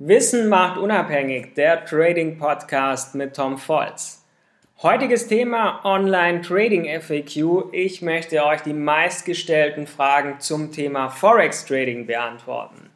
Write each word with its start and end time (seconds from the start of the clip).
Wissen 0.00 0.48
macht 0.48 0.78
unabhängig, 0.78 1.54
der 1.56 1.84
Trading 1.84 2.38
Podcast 2.38 3.16
mit 3.16 3.34
Tom 3.34 3.58
Volz. 3.58 4.24
Heutiges 4.80 5.26
Thema 5.26 5.84
Online 5.84 6.40
Trading 6.40 6.84
FAQ. 7.00 7.72
Ich 7.72 8.00
möchte 8.00 8.44
euch 8.44 8.60
die 8.60 8.74
meistgestellten 8.74 9.88
Fragen 9.88 10.38
zum 10.38 10.70
Thema 10.70 11.08
Forex 11.08 11.66
Trading 11.66 12.06
beantworten. 12.06 12.90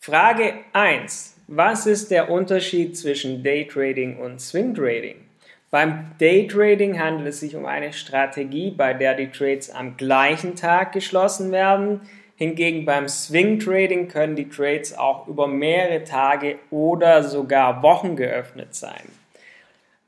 Frage 0.00 0.54
1. 0.72 1.36
Was 1.46 1.86
ist 1.86 2.10
der 2.10 2.30
Unterschied 2.32 2.98
zwischen 2.98 3.44
Day 3.44 3.68
Trading 3.68 4.16
und 4.16 4.40
Swing 4.40 4.74
Trading? 4.74 5.28
Beim 5.70 6.16
Day 6.18 6.48
Trading 6.48 6.98
handelt 6.98 7.28
es 7.28 7.38
sich 7.38 7.54
um 7.54 7.64
eine 7.64 7.92
Strategie, 7.92 8.72
bei 8.72 8.92
der 8.92 9.14
die 9.14 9.30
Trades 9.30 9.70
am 9.70 9.96
gleichen 9.96 10.56
Tag 10.56 10.90
geschlossen 10.90 11.52
werden. 11.52 12.00
Hingegen 12.42 12.84
beim 12.84 13.08
Swing 13.08 13.60
Trading 13.60 14.08
können 14.08 14.34
die 14.34 14.48
Trades 14.48 14.98
auch 14.98 15.28
über 15.28 15.46
mehrere 15.46 16.02
Tage 16.02 16.58
oder 16.72 17.22
sogar 17.22 17.84
Wochen 17.84 18.16
geöffnet 18.16 18.74
sein. 18.74 19.04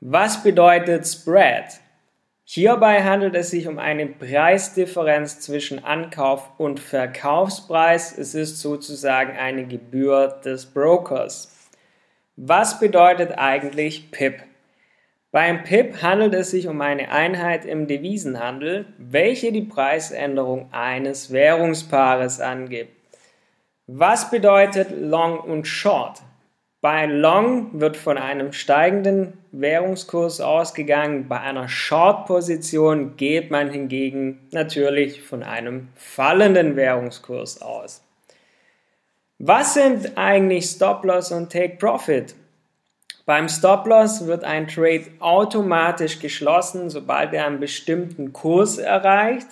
Was 0.01 0.43
bedeutet 0.43 1.07
Spread? 1.07 1.79
Hierbei 2.43 3.05
handelt 3.05 3.35
es 3.35 3.51
sich 3.51 3.69
um 3.69 3.79
eine 3.79 4.05
Preisdifferenz 4.05 5.39
zwischen 5.39 5.85
Ankauf- 5.85 6.49
und 6.57 6.81
Verkaufspreis. 6.81 8.17
Es 8.17 8.35
ist 8.35 8.59
sozusagen 8.59 9.37
eine 9.37 9.65
Gebühr 9.65 10.27
des 10.43 10.65
Brokers. 10.65 11.55
Was 12.35 12.81
bedeutet 12.81 13.37
eigentlich 13.37 14.11
PIP? 14.11 14.43
Beim 15.35 15.65
PIP 15.65 16.01
handelt 16.01 16.33
es 16.33 16.51
sich 16.51 16.69
um 16.69 16.79
eine 16.79 17.11
Einheit 17.11 17.65
im 17.65 17.87
Devisenhandel, 17.87 18.85
welche 18.97 19.51
die 19.51 19.63
Preisänderung 19.63 20.69
eines 20.71 21.29
Währungspaares 21.29 22.39
angibt. 22.39 22.93
Was 23.85 24.31
bedeutet 24.31 24.91
Long 24.97 25.37
und 25.41 25.67
Short? 25.67 26.21
Bei 26.79 27.05
Long 27.05 27.81
wird 27.81 27.97
von 27.97 28.17
einem 28.17 28.53
steigenden 28.53 29.33
Währungskurs 29.51 30.39
ausgegangen, 30.39 31.27
bei 31.27 31.41
einer 31.41 31.67
Short-Position 31.67 33.17
geht 33.17 33.51
man 33.51 33.69
hingegen 33.69 34.47
natürlich 34.51 35.21
von 35.21 35.43
einem 35.43 35.89
fallenden 35.95 36.77
Währungskurs 36.77 37.61
aus. 37.61 38.01
Was 39.39 39.73
sind 39.73 40.17
eigentlich 40.17 40.67
Stop-Loss 40.67 41.33
und 41.33 41.51
Take-Profit? 41.51 42.35
Beim 43.25 43.49
Stop-Loss 43.49 44.27
wird 44.27 44.43
ein 44.43 44.67
Trade 44.67 45.05
automatisch 45.19 46.19
geschlossen, 46.19 46.91
sobald 46.91 47.33
er 47.33 47.47
einen 47.47 47.59
bestimmten 47.59 48.33
Kurs 48.33 48.77
erreicht. 48.77 49.47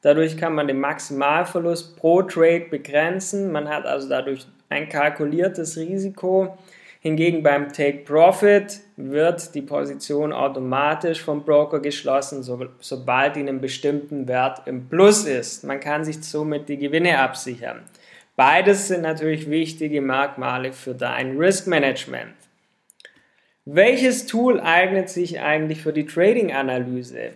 Dadurch 0.00 0.38
kann 0.38 0.54
man 0.54 0.66
den 0.66 0.80
Maximalverlust 0.80 1.98
pro 1.98 2.22
Trade 2.22 2.66
begrenzen. 2.70 3.52
Man 3.52 3.68
hat 3.68 3.84
also 3.84 4.08
dadurch 4.08 4.46
ein 4.70 4.88
kalkuliertes 4.88 5.76
Risiko. 5.76 6.56
Hingegen 7.00 7.42
beim 7.42 7.70
Take 7.70 7.98
Profit 7.98 8.80
wird 8.96 9.54
die 9.54 9.62
Position 9.62 10.32
automatisch 10.32 11.22
vom 11.22 11.44
Broker 11.44 11.80
geschlossen, 11.80 12.42
so, 12.42 12.58
sobald 12.80 13.36
die 13.36 13.40
einen 13.40 13.60
bestimmten 13.60 14.26
Wert 14.26 14.62
im 14.66 14.88
Plus 14.88 15.26
ist. 15.26 15.64
Man 15.64 15.80
kann 15.80 16.02
sich 16.02 16.22
somit 16.24 16.68
die 16.70 16.78
Gewinne 16.78 17.18
absichern. 17.18 17.82
Beides 18.36 18.88
sind 18.88 19.02
natürlich 19.02 19.50
wichtige 19.50 20.00
Merkmale 20.00 20.72
für 20.72 20.94
dein 20.94 21.36
Risk 21.36 21.66
Management. 21.66 22.47
Welches 23.70 24.24
Tool 24.24 24.60
eignet 24.60 25.10
sich 25.10 25.40
eigentlich 25.40 25.82
für 25.82 25.92
die 25.92 26.06
Trading-Analyse? 26.06 27.34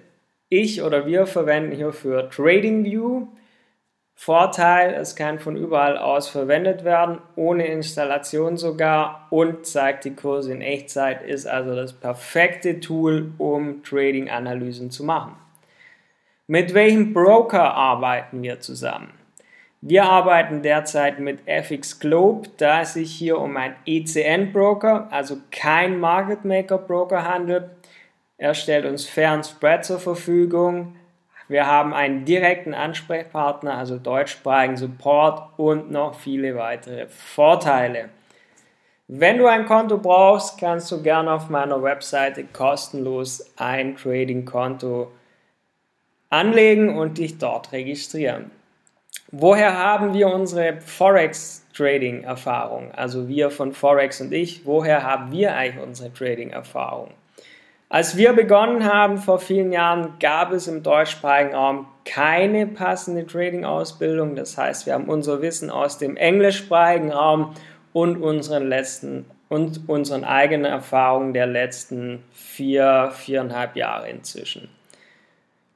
Ich 0.48 0.80
oder 0.80 1.04
wir 1.04 1.26
verwenden 1.26 1.76
hierfür 1.76 2.30
TradingView. 2.30 3.26
Vorteil, 4.14 4.94
es 4.94 5.14
kann 5.14 5.40
von 5.40 5.56
überall 5.56 5.98
aus 5.98 6.30
verwendet 6.30 6.84
werden, 6.84 7.18
ohne 7.36 7.66
Installation 7.66 8.56
sogar 8.56 9.26
und 9.28 9.66
zeigt 9.66 10.06
die 10.06 10.14
Kurse 10.14 10.54
in 10.54 10.62
Echtzeit, 10.62 11.20
ist 11.20 11.46
also 11.46 11.76
das 11.76 11.92
perfekte 11.92 12.80
Tool, 12.80 13.32
um 13.36 13.82
Trading-Analysen 13.82 14.90
zu 14.90 15.04
machen. 15.04 15.36
Mit 16.46 16.72
welchem 16.72 17.12
Broker 17.12 17.74
arbeiten 17.74 18.42
wir 18.42 18.58
zusammen? 18.58 19.12
Wir 19.84 20.04
arbeiten 20.04 20.62
derzeit 20.62 21.18
mit 21.18 21.40
FX 21.44 21.98
Globe, 21.98 22.48
da 22.56 22.82
es 22.82 22.92
sich 22.94 23.12
hier 23.12 23.38
um 23.40 23.56
einen 23.56 23.74
ECN-Broker, 23.84 25.08
also 25.10 25.38
kein 25.50 25.98
Market 25.98 26.44
Maker 26.44 26.78
Broker 26.78 27.24
handelt. 27.24 27.64
Er 28.38 28.54
stellt 28.54 28.86
uns 28.86 29.08
fairen 29.08 29.42
Spread 29.42 29.84
zur 29.84 29.98
Verfügung. 29.98 30.94
Wir 31.48 31.66
haben 31.66 31.94
einen 31.94 32.24
direkten 32.24 32.74
Ansprechpartner, 32.74 33.76
also 33.76 33.98
deutschsprachigen 33.98 34.76
Support 34.76 35.58
und 35.58 35.90
noch 35.90 36.14
viele 36.14 36.54
weitere 36.54 37.08
Vorteile. 37.08 38.10
Wenn 39.08 39.38
du 39.38 39.48
ein 39.48 39.66
Konto 39.66 39.98
brauchst, 39.98 40.60
kannst 40.60 40.92
du 40.92 41.02
gerne 41.02 41.32
auf 41.32 41.50
meiner 41.50 41.82
Webseite 41.82 42.44
kostenlos 42.44 43.52
ein 43.56 43.96
Trading-Konto 43.96 45.10
anlegen 46.30 46.96
und 46.96 47.18
dich 47.18 47.38
dort 47.38 47.72
registrieren. 47.72 48.52
Woher 49.34 49.78
haben 49.78 50.12
wir 50.12 50.28
unsere 50.28 50.82
Forex-Trading-Erfahrung? 50.82 52.92
Also 52.92 53.28
wir 53.28 53.50
von 53.50 53.72
Forex 53.72 54.20
und 54.20 54.30
ich, 54.30 54.66
woher 54.66 55.04
haben 55.04 55.32
wir 55.32 55.56
eigentlich 55.56 55.82
unsere 55.82 56.12
Trading-Erfahrung? 56.12 57.12
Als 57.88 58.18
wir 58.18 58.34
begonnen 58.34 58.84
haben 58.84 59.16
vor 59.16 59.38
vielen 59.38 59.72
Jahren, 59.72 60.18
gab 60.20 60.52
es 60.52 60.68
im 60.68 60.82
deutschsprachigen 60.82 61.54
Raum 61.54 61.86
keine 62.04 62.66
passende 62.66 63.26
Trading-Ausbildung. 63.26 64.36
Das 64.36 64.58
heißt, 64.58 64.84
wir 64.84 64.92
haben 64.92 65.08
unser 65.08 65.40
Wissen 65.40 65.70
aus 65.70 65.96
dem 65.96 66.18
englischsprachigen 66.18 67.10
Raum 67.10 67.54
und 67.94 68.18
unseren 68.18 68.68
letzten 68.68 69.24
und 69.48 69.88
unseren 69.88 70.24
eigenen 70.24 70.66
Erfahrungen 70.66 71.32
der 71.32 71.46
letzten 71.46 72.22
vier, 72.32 73.12
viereinhalb 73.14 73.76
Jahre 73.76 74.10
inzwischen. 74.10 74.68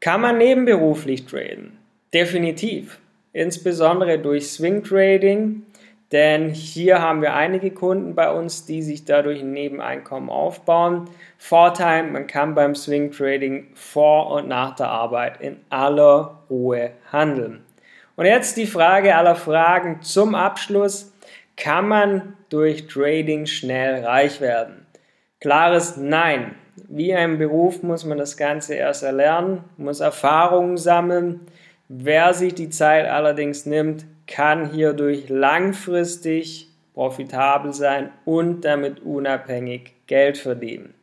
Kann 0.00 0.20
man 0.20 0.36
nebenberuflich 0.36 1.24
traden? 1.24 1.78
Definitiv 2.12 2.98
insbesondere 3.36 4.18
durch 4.18 4.50
Swing 4.50 4.82
Trading, 4.82 5.62
denn 6.10 6.48
hier 6.48 7.02
haben 7.02 7.20
wir 7.20 7.34
einige 7.34 7.70
Kunden 7.70 8.14
bei 8.14 8.30
uns, 8.30 8.64
die 8.64 8.82
sich 8.82 9.04
dadurch 9.04 9.40
ein 9.40 9.52
Nebeneinkommen 9.52 10.30
aufbauen. 10.30 11.10
Vorteil, 11.36 12.04
man 12.04 12.26
kann 12.26 12.54
beim 12.54 12.74
Swing 12.74 13.10
Trading 13.10 13.66
vor 13.74 14.30
und 14.30 14.48
nach 14.48 14.74
der 14.76 14.88
Arbeit 14.88 15.40
in 15.40 15.58
aller 15.68 16.42
Ruhe 16.48 16.92
handeln. 17.12 17.62
Und 18.14 18.24
jetzt 18.24 18.56
die 18.56 18.66
Frage 18.66 19.14
aller 19.14 19.34
Fragen 19.34 20.00
zum 20.00 20.34
Abschluss. 20.34 21.12
Kann 21.56 21.88
man 21.88 22.36
durch 22.48 22.86
Trading 22.86 23.46
schnell 23.46 24.04
reich 24.04 24.40
werden? 24.40 24.86
Klares 25.40 25.96
Nein. 25.96 26.54
Wie 26.88 27.14
ein 27.14 27.38
Beruf 27.38 27.82
muss 27.82 28.04
man 28.04 28.18
das 28.18 28.36
Ganze 28.36 28.74
erst 28.74 29.02
erlernen, 29.02 29.64
muss 29.76 30.00
Erfahrungen 30.00 30.76
sammeln. 30.76 31.40
Wer 31.88 32.34
sich 32.34 32.54
die 32.54 32.70
Zeit 32.70 33.06
allerdings 33.06 33.64
nimmt, 33.64 34.06
kann 34.26 34.70
hierdurch 34.72 35.28
langfristig 35.28 36.68
profitabel 36.94 37.72
sein 37.72 38.10
und 38.24 38.62
damit 38.62 39.00
unabhängig 39.00 39.92
Geld 40.06 40.38
verdienen. 40.38 40.94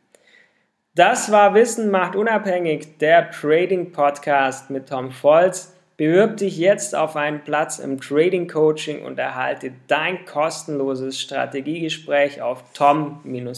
Das 0.94 1.32
war 1.32 1.54
Wissen 1.54 1.90
macht 1.90 2.14
unabhängig, 2.16 2.98
der 2.98 3.30
Trading 3.30 3.92
Podcast 3.92 4.70
mit 4.70 4.88
Tom 4.90 5.10
Volz. 5.10 5.74
Bewirb 5.96 6.36
dich 6.36 6.58
jetzt 6.58 6.94
auf 6.94 7.16
einen 7.16 7.42
Platz 7.44 7.78
im 7.78 8.00
Trading 8.00 8.46
Coaching 8.48 9.04
und 9.04 9.18
erhalte 9.18 9.72
dein 9.86 10.24
kostenloses 10.24 11.20
Strategiegespräch 11.20 12.42
auf 12.42 12.62
tom-volz.de. 12.74 13.54